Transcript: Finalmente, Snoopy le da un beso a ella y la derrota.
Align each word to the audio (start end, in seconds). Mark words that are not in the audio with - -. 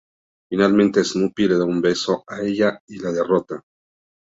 Finalmente, 0.49 1.03
Snoopy 1.03 1.47
le 1.49 1.57
da 1.59 1.63
un 1.63 1.79
beso 1.79 2.23
a 2.25 2.41
ella 2.41 2.81
y 2.87 2.97
la 2.97 3.11
derrota. 3.11 3.61